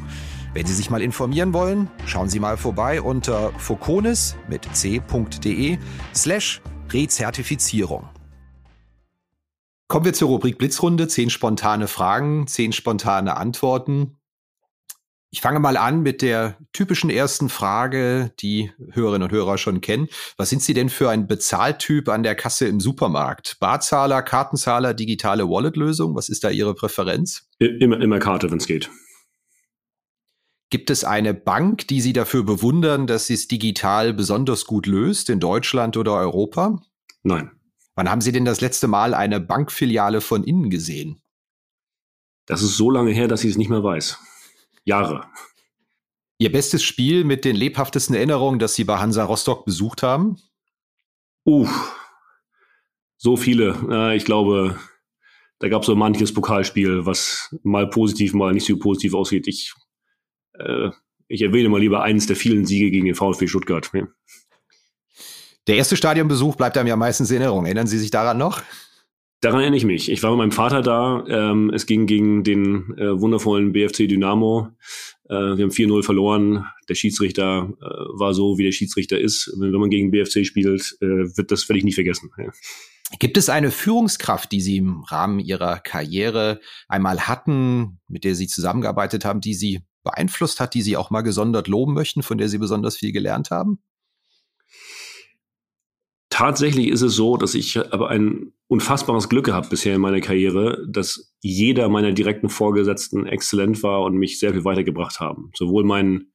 [0.54, 5.78] Wenn Sie sich mal informieren wollen, schauen Sie mal vorbei unter foconis mit c.de
[6.14, 8.10] slash Rezertifizierung.
[9.88, 11.08] Kommen wir zur Rubrik Blitzrunde.
[11.08, 14.18] Zehn spontane Fragen, zehn spontane Antworten.
[15.34, 20.08] Ich fange mal an mit der typischen ersten Frage, die Hörerinnen und Hörer schon kennen.
[20.38, 23.58] Was sind Sie denn für ein Bezahltyp an der Kasse im Supermarkt?
[23.60, 26.14] Barzahler, Kartenzahler, digitale Wallet-Lösung?
[26.16, 27.50] Was ist da Ihre Präferenz?
[27.58, 28.92] Immer, immer Karte, wenn es geht.
[30.70, 35.32] Gibt es eine Bank, die Sie dafür bewundern, dass sie es digital besonders gut löst,
[35.32, 36.80] in Deutschland oder Europa?
[37.24, 37.50] Nein.
[37.96, 41.22] Wann haben Sie denn das letzte Mal eine Bankfiliale von innen gesehen?
[42.46, 44.20] Das ist so lange her, dass ich es nicht mehr weiß.
[44.86, 45.28] Jahre.
[46.38, 50.38] Ihr bestes Spiel mit den lebhaftesten Erinnerungen, das Sie bei Hansa Rostock besucht haben?
[51.46, 51.68] Uh,
[53.18, 53.78] so viele.
[53.90, 54.78] Äh, ich glaube,
[55.60, 59.48] da gab es so manches Pokalspiel, was mal positiv, mal nicht so positiv aussieht.
[59.48, 59.74] Ich,
[60.60, 60.90] äh,
[61.30, 63.90] ich erwähne mal lieber eines der vielen Siege gegen den VfB Stuttgart.
[65.68, 67.66] Der erste Stadionbesuch bleibt einem ja meistens in Erinnerung.
[67.66, 68.62] Erinnern Sie sich daran noch?
[69.44, 70.10] Daran erinnere ich mich.
[70.10, 71.26] Ich war mit meinem Vater da.
[71.28, 74.70] Ähm, es ging gegen den äh, wundervollen BFC Dynamo.
[75.26, 76.66] Äh, wir haben 4-0 verloren.
[76.88, 77.86] Der Schiedsrichter äh,
[78.18, 79.54] war so, wie der Schiedsrichter ist.
[79.60, 82.32] Wenn, wenn man gegen BFC spielt, äh, wird das werde ich nie vergessen.
[82.38, 82.54] Ja.
[83.20, 88.48] Gibt es eine Führungskraft, die Sie im Rahmen Ihrer Karriere einmal hatten, mit der Sie
[88.48, 92.48] zusammengearbeitet haben, die Sie beeinflusst hat, die Sie auch mal gesondert loben möchten, von der
[92.48, 93.80] Sie besonders viel gelernt haben?
[96.34, 100.84] Tatsächlich ist es so, dass ich aber ein unfassbares Glück gehabt bisher in meiner Karriere,
[100.90, 105.52] dass jeder meiner direkten Vorgesetzten exzellent war und mich sehr viel weitergebracht haben.
[105.56, 106.32] Sowohl mein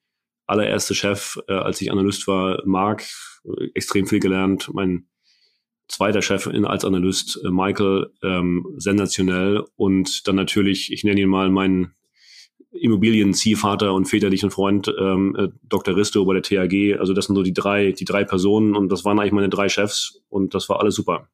[0.46, 3.08] allererster Chef, äh, als ich Analyst war, Mark,
[3.42, 4.70] äh, extrem viel gelernt.
[4.72, 5.08] Mein
[5.88, 9.64] zweiter Chef in, als Analyst, äh, Michael, ähm, sensationell.
[9.74, 11.96] Und dann natürlich, ich nenne ihn mal meinen
[12.80, 15.96] Immobilien-Ziehvater und väterlichen Freund ähm, äh, Dr.
[15.96, 16.98] Risto bei der TAG.
[16.98, 19.68] Also das sind so die drei, die drei Personen und das waren eigentlich meine drei
[19.68, 21.28] Chefs und das war alles super.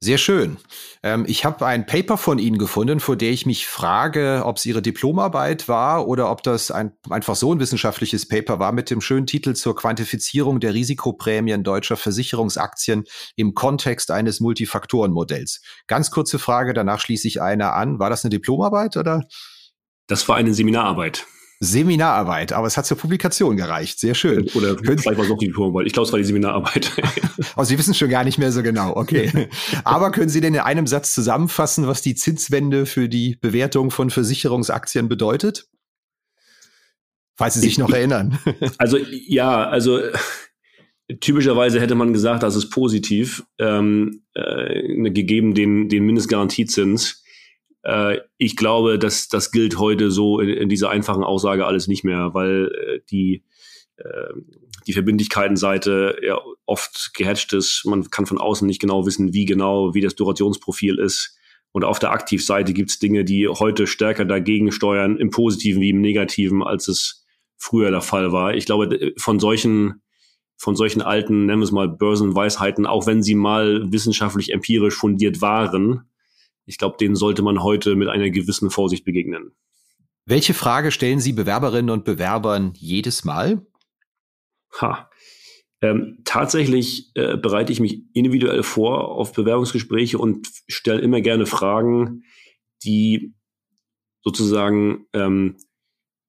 [0.00, 0.58] Sehr schön.
[1.02, 4.66] Ähm, ich habe ein Paper von Ihnen gefunden, vor der ich mich frage, ob es
[4.66, 9.00] Ihre Diplomarbeit war oder ob das ein, einfach so ein wissenschaftliches Paper war mit dem
[9.00, 15.62] schönen Titel zur Quantifizierung der Risikoprämien deutscher Versicherungsaktien im Kontext eines Multifaktorenmodells.
[15.88, 17.98] Ganz kurze Frage, danach schließe ich eine an.
[17.98, 19.24] War das eine Diplomarbeit oder?
[20.06, 21.26] Das war eine Seminararbeit.
[21.60, 23.98] Seminararbeit, aber es hat zur Publikation gereicht.
[23.98, 24.48] Sehr schön.
[24.54, 25.86] Oder vielleicht war es auch die Diplomarbeit.
[25.86, 26.92] Ich glaube, es war die Seminararbeit.
[27.56, 28.96] oh, Sie wissen schon gar nicht mehr so genau.
[28.96, 29.48] Okay.
[29.84, 34.10] aber können Sie denn in einem Satz zusammenfassen, was die Zinswende für die Bewertung von
[34.10, 35.68] Versicherungsaktien bedeutet?
[37.36, 38.38] Falls Sie sich noch erinnern.
[38.78, 40.00] Also ja, also
[41.20, 47.24] typischerweise hätte man gesagt, das ist positiv, ähm, äh, gegeben den, den Mindestgarantiezins.
[47.82, 52.04] Äh, ich glaube, dass das gilt heute so in, in, dieser einfachen Aussage alles nicht
[52.04, 53.44] mehr, weil äh, die,
[53.96, 54.32] äh,
[54.86, 57.84] die Verbindlichkeitenseite ja oft gehatcht ist.
[57.84, 61.36] Man kann von außen nicht genau wissen, wie genau, wie das Durationsprofil ist.
[61.72, 65.90] Und auf der Aktivseite gibt es Dinge, die heute stärker dagegen steuern, im Positiven wie
[65.90, 68.54] im Negativen, als es früher der Fall war.
[68.54, 70.02] Ich glaube, von solchen
[70.60, 75.40] von solchen alten, nennen wir es mal Börsenweisheiten, auch wenn sie mal wissenschaftlich empirisch fundiert
[75.40, 76.10] waren,
[76.68, 79.52] ich glaube, denen sollte man heute mit einer gewissen Vorsicht begegnen.
[80.26, 83.66] Welche Frage stellen Sie Bewerberinnen und Bewerbern jedes Mal?
[84.80, 85.10] Ha.
[85.80, 92.24] Ähm, tatsächlich äh, bereite ich mich individuell vor auf Bewerbungsgespräche und stelle immer gerne Fragen,
[92.84, 93.32] die
[94.22, 95.56] sozusagen ähm,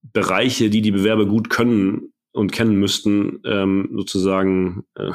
[0.01, 5.11] Bereiche, die die Bewerber gut können und kennen müssten, ähm, sozusagen äh,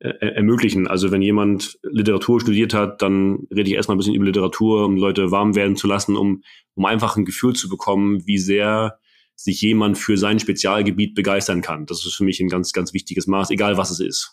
[0.00, 0.86] äh, ermöglichen.
[0.86, 4.96] Also wenn jemand Literatur studiert hat, dann rede ich erstmal ein bisschen über Literatur, um
[4.96, 6.42] Leute warm werden zu lassen, um,
[6.74, 8.98] um einfach ein Gefühl zu bekommen, wie sehr
[9.34, 11.86] sich jemand für sein Spezialgebiet begeistern kann.
[11.86, 14.32] Das ist für mich ein ganz, ganz wichtiges Maß, egal was es ist.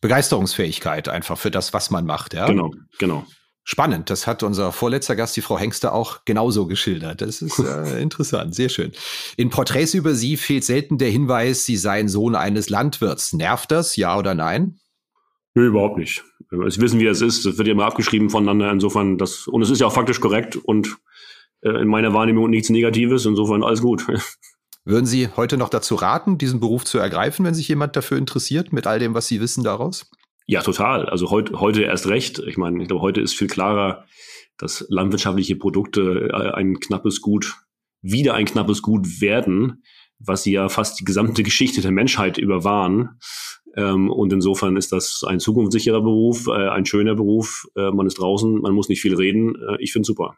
[0.00, 2.46] Begeisterungsfähigkeit einfach für das, was man macht, ja?
[2.46, 3.26] Genau, genau.
[3.70, 7.20] Spannend, das hat unser vorletzter Gast, die Frau Hengster, auch genauso geschildert.
[7.20, 8.92] Das ist äh, interessant, sehr schön.
[9.36, 13.34] In Porträts über Sie fehlt selten der Hinweis, Sie seien Sohn eines Landwirts.
[13.34, 14.78] Nervt das, ja oder nein?
[15.52, 16.24] Nö, überhaupt nicht.
[16.50, 17.44] Sie wissen, wie das ist.
[17.44, 18.72] Das wird ja immer abgeschrieben voneinander.
[18.72, 20.96] Insofern, das, und es ist ja auch faktisch korrekt und
[21.60, 23.26] äh, in meiner Wahrnehmung nichts Negatives.
[23.26, 24.06] Insofern alles gut.
[24.86, 28.72] Würden Sie heute noch dazu raten, diesen Beruf zu ergreifen, wenn sich jemand dafür interessiert,
[28.72, 30.10] mit all dem, was Sie wissen daraus?
[30.50, 31.06] Ja, total.
[31.06, 32.38] Also heute, heute erst recht.
[32.38, 34.06] Ich meine, ich glaube, heute ist viel klarer,
[34.56, 37.54] dass landwirtschaftliche Produkte äh, ein knappes Gut,
[38.00, 39.82] wieder ein knappes Gut werden,
[40.18, 43.18] was sie ja fast die gesamte Geschichte der Menschheit über waren.
[43.76, 47.66] Ähm, und insofern ist das ein zukunftssicherer Beruf, äh, ein schöner Beruf.
[47.76, 49.54] Äh, man ist draußen, man muss nicht viel reden.
[49.80, 50.34] ich finde super.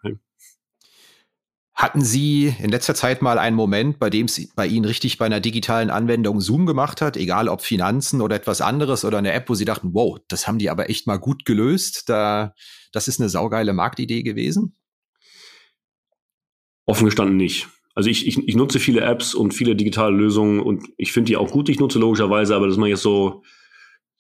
[1.81, 5.25] Hatten Sie in letzter Zeit mal einen Moment, bei dem es bei Ihnen richtig bei
[5.25, 9.49] einer digitalen Anwendung Zoom gemacht hat, egal ob Finanzen oder etwas anderes oder eine App,
[9.49, 12.53] wo Sie dachten, wow, das haben die aber echt mal gut gelöst, da,
[12.93, 14.77] das ist eine saugeile Marktidee gewesen?
[16.85, 17.67] Offen gestanden nicht.
[17.95, 21.39] Also ich, ich, ich nutze viele Apps und viele digitale Lösungen und ich finde die
[21.39, 23.43] auch gut, ich nutze logischerweise, aber dass man jetzt so,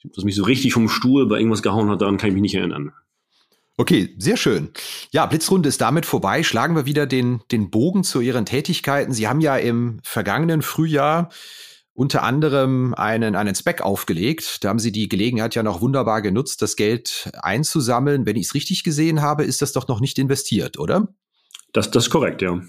[0.03, 2.55] dass mich so richtig vom Stuhl bei irgendwas gehauen hat, daran kann ich mich nicht
[2.55, 2.94] erinnern.
[3.81, 4.69] Okay, sehr schön.
[5.11, 6.43] Ja, Blitzrunde ist damit vorbei.
[6.43, 9.14] Schlagen wir wieder den, den Bogen zu Ihren Tätigkeiten.
[9.14, 11.31] Sie haben ja im vergangenen Frühjahr
[11.95, 14.62] unter anderem einen, einen Spec aufgelegt.
[14.64, 18.27] Da haben Sie die Gelegenheit ja noch wunderbar genutzt, das Geld einzusammeln.
[18.27, 21.09] Wenn ich es richtig gesehen habe, ist das doch noch nicht investiert, oder?
[21.73, 22.61] Das, das ist korrekt, ja.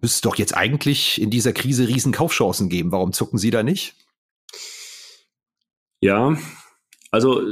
[0.00, 2.92] Müsste doch jetzt eigentlich in dieser Krise riesen Kaufchancen geben.
[2.92, 3.96] Warum zucken Sie da nicht?
[6.00, 6.38] Ja,
[7.10, 7.42] also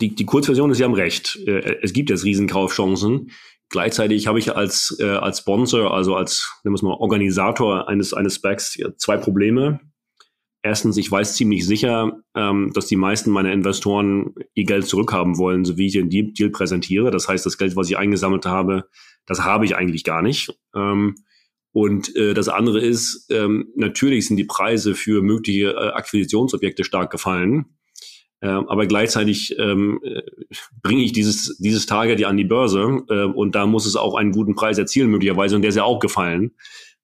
[0.00, 1.38] die, die Kurzversion ist, Sie haben recht.
[1.46, 3.30] Äh, es gibt jetzt Riesenkaufchancen.
[3.68, 8.12] Gleichzeitig habe ich als, äh, als Sponsor, also als nehmen wir es mal, Organisator eines,
[8.12, 9.80] eines Specs zwei Probleme.
[10.62, 15.64] Erstens, ich weiß ziemlich sicher, ähm, dass die meisten meiner Investoren ihr Geld zurückhaben wollen,
[15.64, 17.10] so wie ich den Deal präsentiere.
[17.10, 18.84] Das heißt, das Geld, was ich eingesammelt habe,
[19.26, 20.56] das habe ich eigentlich gar nicht.
[20.74, 21.16] Ähm,
[21.72, 27.10] und äh, das andere ist, ähm, natürlich sind die Preise für mögliche äh, Akquisitionsobjekte stark
[27.10, 27.78] gefallen.
[28.42, 30.22] Ähm, aber gleichzeitig ähm, äh,
[30.82, 34.16] bringe ich dieses, dieses Target ja an die Börse äh, und da muss es auch
[34.16, 36.50] einen guten Preis erzielen möglicherweise und der ist ja auch gefallen.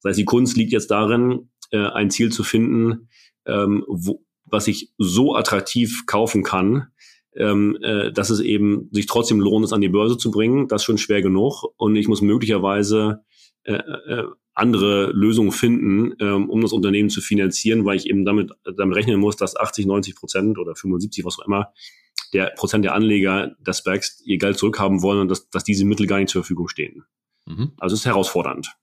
[0.03, 3.09] Das heißt, die Kunst liegt jetzt darin, äh, ein Ziel zu finden,
[3.46, 6.88] ähm, wo, was ich so attraktiv kaufen kann,
[7.37, 10.66] ähm, äh, dass es eben sich trotzdem lohnt, es an die Börse zu bringen.
[10.66, 13.22] Das ist schon schwer genug und ich muss möglicherweise
[13.62, 14.24] äh, äh,
[14.59, 19.21] andere Lösungen finden, ähm, um das Unternehmen zu finanzieren, weil ich eben damit, damit rechnen
[19.21, 21.73] muss, dass 80, 90 Prozent oder 75, was auch immer,
[22.33, 26.07] der Prozent der Anleger des Specs ihr Geld zurückhaben wollen und dass, dass diese Mittel
[26.07, 27.05] gar nicht zur Verfügung stehen.
[27.47, 27.73] Mhm.
[27.79, 28.75] Also es ist herausfordernd.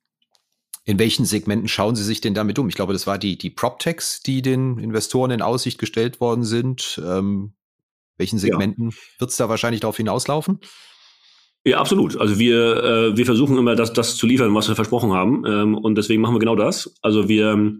[0.83, 2.69] In welchen Segmenten schauen Sie sich denn damit um?
[2.69, 7.01] Ich glaube, das war die, die PropTechs, die den Investoren in Aussicht gestellt worden sind.
[7.03, 7.53] Ähm,
[8.17, 8.95] welchen Segmenten ja.
[9.19, 10.59] wird es da wahrscheinlich darauf hinauslaufen?
[11.67, 12.15] Ja, absolut.
[12.17, 15.43] Also wir, äh, wir versuchen immer, das, das zu liefern, was wir versprochen haben.
[15.47, 16.95] Ähm, und deswegen machen wir genau das.
[17.01, 17.73] Also wir,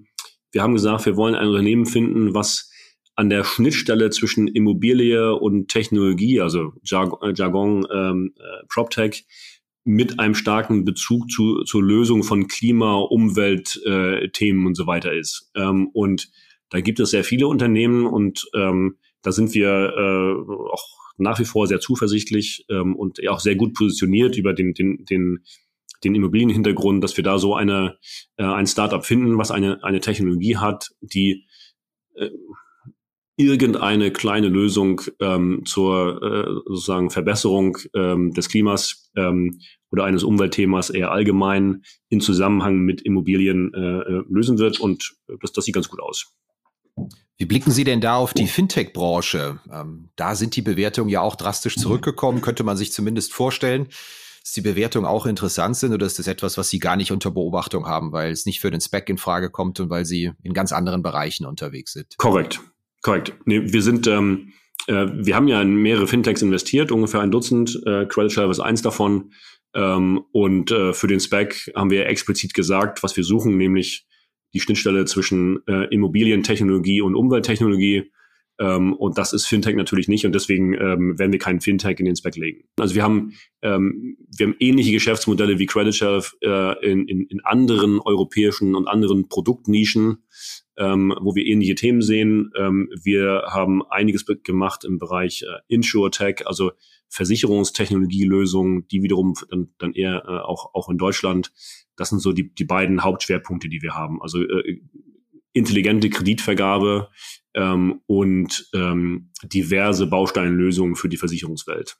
[0.52, 2.72] wir haben gesagt, wir wollen ein Unternehmen finden, was
[3.16, 9.26] an der Schnittstelle zwischen Immobilie und Technologie, also Jargon, äh, Jargon ähm, äh, PropTech,
[9.84, 15.52] mit einem starken Bezug zu, zur Lösung von Klima, Umweltthemen äh, und so weiter ist.
[15.56, 16.30] Ähm, und
[16.72, 21.46] da gibt es sehr viele Unternehmen und ähm, da sind wir äh, auch nach wie
[21.46, 25.44] vor sehr zuversichtlich ähm, und auch sehr gut positioniert über den, den, den,
[26.04, 27.98] den Immobilienhintergrund, dass wir da so eine,
[28.38, 31.46] äh, ein Startup finden, was eine, eine Technologie hat, die
[32.16, 32.30] äh,
[33.38, 39.60] irgendeine kleine Lösung ähm, zur äh, sozusagen Verbesserung ähm, des Klimas ähm,
[39.92, 44.80] oder eines Umweltthemas eher allgemein in Zusammenhang mit Immobilien äh, äh lösen wird.
[44.80, 46.34] Und das, das sieht ganz gut aus.
[47.38, 49.60] Wie blicken Sie denn da auf die Fintech-Branche?
[49.72, 53.88] Ähm, da sind die Bewertungen ja auch drastisch zurückgekommen, könnte man sich zumindest vorstellen.
[54.42, 57.32] Dass die Bewertungen auch interessant sind oder ist das etwas, was Sie gar nicht unter
[57.32, 60.54] Beobachtung haben, weil es nicht für den Spec in Frage kommt und weil Sie in
[60.54, 62.16] ganz anderen Bereichen unterwegs sind?
[62.18, 62.62] Korrekt,
[63.02, 63.34] korrekt.
[63.46, 64.54] Nee, wir sind, ähm,
[64.88, 67.82] äh, wir haben ja in mehrere Fintechs investiert, ungefähr ein Dutzend.
[67.86, 69.32] Äh, Credit Share ist eins davon.
[69.74, 74.06] Ähm, und äh, für den Spec haben wir explizit gesagt, was wir suchen, nämlich
[74.56, 78.12] die Schnittstelle zwischen äh, Immobilientechnologie und Umwelttechnologie.
[78.58, 82.06] Ähm, und das ist Fintech natürlich nicht und deswegen ähm, werden wir keinen Fintech in
[82.06, 82.64] den Spec legen.
[82.80, 87.42] Also wir haben, ähm, wir haben ähnliche Geschäftsmodelle wie Credit Shelf äh, in, in, in
[87.44, 90.24] anderen europäischen und anderen Produktnischen,
[90.78, 92.52] ähm, wo wir ähnliche Themen sehen.
[92.58, 96.72] Ähm, wir haben einiges gemacht im Bereich äh, InsurTech, also
[97.10, 101.52] Versicherungstechnologielösungen, die wiederum dann, dann eher äh, auch, auch in Deutschland
[101.96, 104.22] das sind so die, die beiden Hauptschwerpunkte, die wir haben.
[104.22, 104.82] Also äh,
[105.54, 107.10] intelligente Kreditvergabe
[107.54, 111.98] ähm, und ähm, diverse Bausteinlösungen für die Versicherungswelt.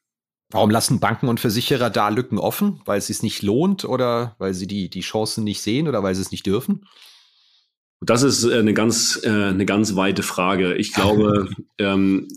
[0.52, 2.82] Warum lassen Banken und Versicherer da Lücken offen?
[2.86, 6.14] Weil es sich nicht lohnt oder weil sie die, die Chancen nicht sehen oder weil
[6.14, 6.86] sie es nicht dürfen?
[8.06, 10.76] Das ist äh, eine ganz, äh, eine ganz weite Frage.
[10.76, 12.28] Ich glaube, ähm,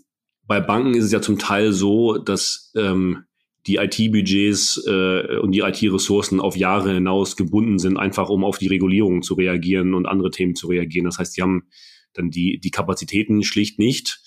[0.47, 3.25] bei Banken ist es ja zum Teil so, dass ähm,
[3.67, 8.69] die IT-Budgets äh, und die IT-Ressourcen auf Jahre hinaus gebunden sind, einfach um auf die
[8.69, 11.05] Regulierung zu reagieren und andere Themen zu reagieren.
[11.05, 11.65] Das heißt, sie haben
[12.15, 14.21] dann die, die Kapazitäten schlicht nicht.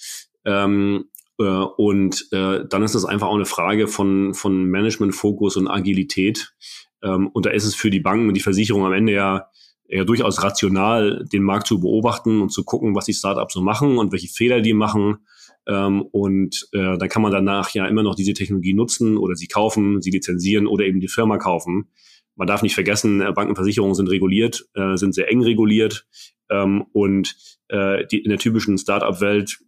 [0.46, 1.06] Ähm,
[1.40, 6.54] äh, und äh, dann ist das einfach auch eine Frage von, von Management-Fokus und Agilität.
[7.02, 9.48] Ähm, und da ist es für die Banken und die Versicherung am Ende ja
[9.92, 13.98] ja durchaus rational, den Markt zu beobachten und zu gucken, was die Startups so machen
[13.98, 15.20] und welche Fehler die machen
[15.68, 19.48] ähm, und äh, dann kann man danach ja immer noch diese Technologie nutzen oder sie
[19.48, 21.90] kaufen, sie lizenzieren oder eben die Firma kaufen.
[22.36, 26.08] Man darf nicht vergessen, äh, Banken und sind reguliert, äh, sind sehr eng reguliert
[26.50, 27.36] ähm, und
[27.68, 29.60] äh, die, in der typischen Startup-Welt,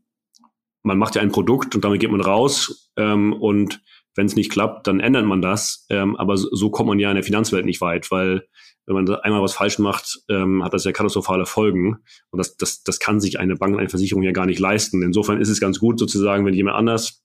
[0.81, 3.81] man macht ja ein Produkt und damit geht man raus ähm, und
[4.15, 5.86] wenn es nicht klappt, dann ändert man das.
[5.89, 8.47] Ähm, aber so, so kommt man ja in der Finanzwelt nicht weit, weil
[8.86, 11.97] wenn man einmal was falsch macht, ähm, hat das ja katastrophale Folgen.
[12.32, 15.02] Und das, das, das kann sich eine Bank, eine Versicherung ja gar nicht leisten.
[15.02, 17.23] Insofern ist es ganz gut sozusagen, wenn jemand anders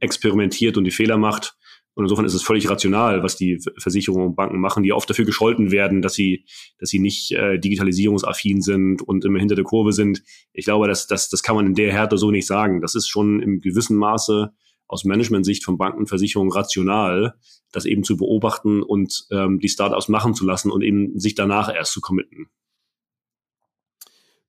[0.00, 1.56] experimentiert und die Fehler macht.
[1.94, 5.24] Und insofern ist es völlig rational, was die Versicherungen und Banken machen, die oft dafür
[5.24, 6.44] gescholten werden, dass sie,
[6.78, 10.22] dass sie nicht äh, digitalisierungsaffin sind und immer hinter der Kurve sind.
[10.52, 12.80] Ich glaube, das, das, das kann man in der Härte so nicht sagen.
[12.80, 14.52] Das ist schon im gewissen Maße
[14.86, 17.34] aus Management-Sicht von Banken Versicherungen rational,
[17.72, 21.72] das eben zu beobachten und ähm, die Startups machen zu lassen und eben sich danach
[21.72, 22.48] erst zu committen.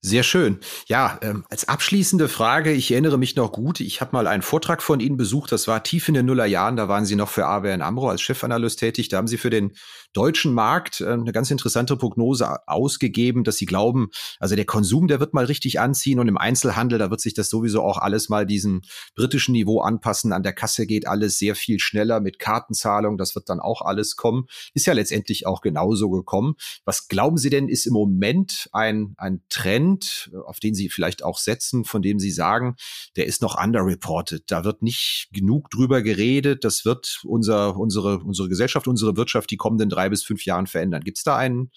[0.05, 0.59] Sehr schön.
[0.87, 4.83] Ja, ähm, als abschließende Frage, ich erinnere mich noch gut, ich habe mal einen Vortrag
[4.83, 7.81] von Ihnen besucht, das war tief in den Nullerjahren, da waren Sie noch für ABN
[7.81, 9.71] AMRO als Chefanalyst tätig, da haben Sie für den
[10.13, 15.19] deutschen Markt äh, eine ganz interessante Prognose ausgegeben, dass Sie glauben, also der Konsum, der
[15.19, 18.45] wird mal richtig anziehen und im Einzelhandel, da wird sich das sowieso auch alles mal
[18.45, 18.83] diesem
[19.15, 23.49] britischen Niveau anpassen, an der Kasse geht alles sehr viel schneller mit Kartenzahlung, das wird
[23.49, 26.53] dann auch alles kommen, ist ja letztendlich auch genauso gekommen.
[26.85, 31.23] Was glauben Sie denn, ist im Moment ein, ein Trend, Trend, auf den Sie vielleicht
[31.23, 32.75] auch setzen, von dem Sie sagen,
[33.15, 34.43] der ist noch underreported.
[34.47, 36.63] Da wird nicht genug drüber geredet.
[36.63, 41.03] Das wird unser, unsere, unsere Gesellschaft, unsere Wirtschaft die kommenden drei bis fünf Jahren verändern.
[41.03, 41.71] Gibt es da einen,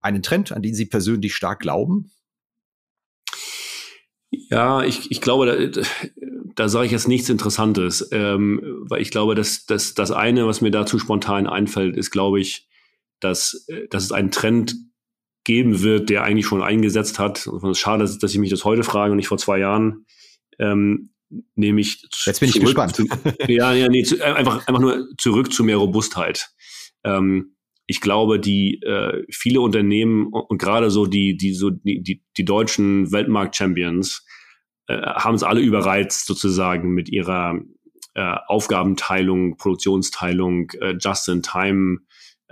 [0.00, 2.10] einen Trend, an den Sie persönlich stark glauben?
[4.30, 5.82] Ja, ich, ich glaube, da,
[6.54, 10.60] da sage ich jetzt nichts Interessantes, ähm, weil ich glaube, dass, dass das eine, was
[10.62, 12.68] mir dazu spontan einfällt, ist, glaube ich,
[13.20, 14.74] dass, dass es einen Trend
[15.44, 17.46] geben wird, der eigentlich schon eingesetzt hat.
[17.46, 20.06] Und es ist schade, dass ich mich das heute frage und nicht vor zwei Jahren.
[20.58, 21.10] Ähm,
[21.54, 22.96] nämlich Jetzt bin ich gespannt.
[22.96, 23.06] Zu,
[23.48, 26.50] ja, ja, nee, zu, äh, einfach, einfach nur zurück zu mehr Robustheit.
[27.04, 32.22] Ähm, ich glaube, die äh, viele Unternehmen und, gerade so die, die, so die, die,
[32.36, 34.24] die deutschen Weltmarkt-Champions
[34.86, 37.58] äh, haben es alle überreizt sozusagen mit ihrer
[38.14, 41.98] äh, Aufgabenteilung, Produktionsteilung, äh, Just-in-Time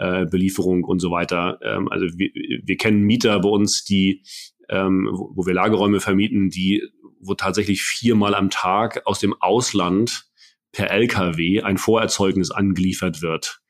[0.01, 1.59] äh, Belieferung und so weiter.
[1.63, 2.31] Ähm, also wir,
[2.65, 4.23] wir kennen Mieter bei uns, die,
[4.71, 6.83] ähm, wo, wo wir Lagerräume vermieten, die,
[7.21, 10.25] wo tatsächlich viermal am Tag aus dem Ausland
[10.73, 13.61] per LKW ein Vorerzeugnis angeliefert wird.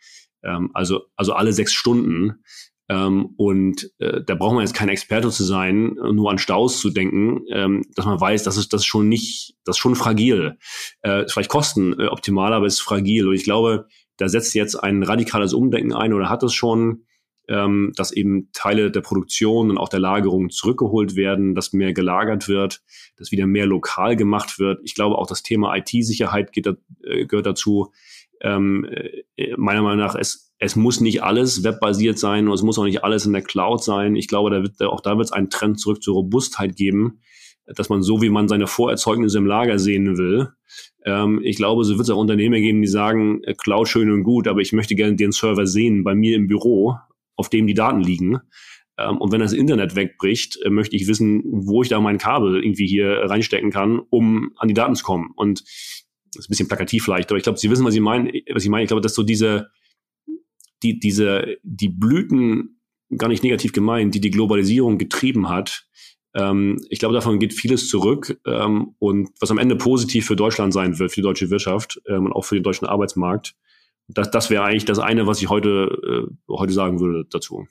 [0.44, 2.44] Ähm, also, also alle sechs Stunden.
[2.88, 6.90] Ähm, und äh, da braucht man jetzt kein Experte zu sein, nur an Staus zu
[6.90, 10.58] denken, ähm, dass man weiß, das ist das ist schon nicht, das ist schon fragil.
[11.02, 13.26] Äh, ist vielleicht kostenoptimal, aber ist fragil.
[13.26, 13.88] Und ich glaube,
[14.20, 17.04] da setzt jetzt ein radikales Umdenken ein oder hat es schon,
[17.48, 22.46] ähm, dass eben Teile der Produktion und auch der Lagerung zurückgeholt werden, dass mehr gelagert
[22.46, 22.82] wird,
[23.16, 24.80] dass wieder mehr lokal gemacht wird.
[24.84, 27.92] Ich glaube auch das Thema IT-Sicherheit geht, äh, gehört dazu.
[28.42, 28.86] Ähm,
[29.36, 32.84] äh, meiner Meinung nach, es, es muss nicht alles webbasiert sein und es muss auch
[32.84, 34.16] nicht alles in der Cloud sein.
[34.16, 37.20] Ich glaube, da wird, auch da wird es einen Trend zurück zur Robustheit geben,
[37.64, 40.50] dass man so, wie man seine Vorerzeugnisse im Lager sehen will,
[41.04, 44.22] ähm, ich glaube, so wird es auch Unternehmer geben, die sagen, äh, Cloud schön und
[44.22, 46.96] gut, aber ich möchte gerne den Server sehen bei mir im Büro,
[47.36, 48.40] auf dem die Daten liegen.
[48.98, 52.62] Ähm, und wenn das Internet wegbricht, äh, möchte ich wissen, wo ich da mein Kabel
[52.62, 55.30] irgendwie hier reinstecken kann, um an die Daten zu kommen.
[55.36, 58.30] Und das ist ein bisschen plakativ vielleicht, aber ich glaube, Sie wissen, was ich meine.
[58.52, 59.70] Was ich meine, ich glaube, dass so diese,
[60.82, 62.80] die, diese, die Blüten
[63.16, 65.88] gar nicht negativ gemeint, die die Globalisierung getrieben hat.
[66.34, 70.72] Ähm, ich glaube, davon geht vieles zurück ähm, und was am Ende positiv für Deutschland
[70.72, 73.54] sein wird, für die deutsche Wirtschaft ähm, und auch für den deutschen Arbeitsmarkt.
[74.08, 77.66] Das, das wäre eigentlich das eine, was ich heute, äh, heute sagen würde dazu.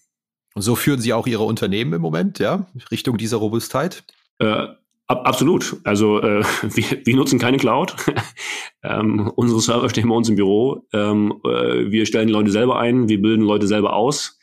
[0.55, 4.03] Und so führen Sie auch Ihre Unternehmen im Moment, ja, Richtung dieser Robustheit?
[4.39, 4.67] Äh,
[5.09, 5.77] Ab, absolut.
[5.85, 7.95] Also äh, wir, wir nutzen keine Cloud.
[8.83, 10.85] ähm, unsere Server stehen bei uns im Büro.
[10.93, 14.37] Ähm, äh, wir stellen die Leute selber ein, wir bilden Leute selber aus.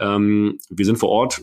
[0.00, 1.42] Ähm, wir sind vor Ort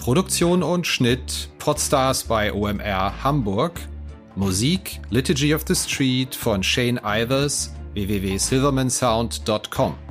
[0.00, 3.78] Produktion und Schnitt Podstars bei OMR Hamburg.
[4.34, 10.09] Musik Liturgy of the Street von Shane Ivers www.silvermansound.com